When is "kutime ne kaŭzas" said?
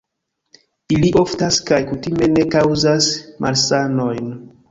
1.91-3.11